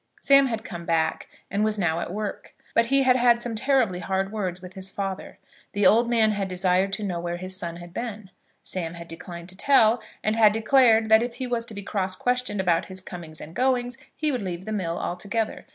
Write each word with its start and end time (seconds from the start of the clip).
Sam 0.23 0.47
had 0.47 0.63
come 0.63 0.83
back, 0.83 1.27
and 1.51 1.63
was 1.63 1.77
now 1.77 1.99
at 1.99 2.11
work, 2.11 2.55
but 2.73 2.87
he 2.87 3.03
had 3.03 3.15
had 3.15 3.39
some 3.39 3.53
terribly 3.53 3.99
hard 3.99 4.31
words 4.31 4.59
with 4.59 4.73
his 4.73 4.89
father. 4.89 5.37
The 5.73 5.85
old 5.85 6.09
man 6.09 6.31
had 6.31 6.47
desired 6.47 6.91
to 6.93 7.03
know 7.03 7.19
where 7.19 7.37
his 7.37 7.55
son 7.55 7.75
had 7.75 7.93
been. 7.93 8.31
Sam 8.63 8.95
had 8.95 9.07
declined 9.07 9.49
to 9.49 9.55
tell, 9.55 10.01
and 10.23 10.35
had 10.35 10.53
declared 10.53 11.09
that 11.09 11.21
if 11.21 11.35
he 11.35 11.45
was 11.45 11.67
to 11.67 11.75
be 11.75 11.83
cross 11.83 12.15
questioned 12.15 12.59
about 12.59 12.85
his 12.85 12.99
comings 12.99 13.39
and 13.39 13.53
goings 13.53 13.95
he 14.15 14.31
would 14.31 14.41
leave 14.41 14.65
the 14.65 14.71
mill 14.71 14.97
altogether. 14.97 15.67